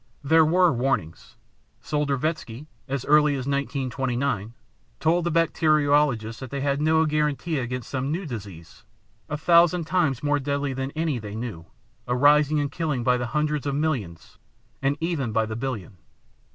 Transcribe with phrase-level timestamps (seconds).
[0.23, 1.35] There were warnings.
[1.83, 4.55] Soldervetzsky, as early as 1929,
[4.99, 8.83] told the bacteriologists that they had no guaranty against some new disease,
[9.29, 11.67] a thousand times more deadly than any they knew,
[12.07, 14.39] arising and killing by the hundreds of millions
[14.81, 15.97] and even by the billion.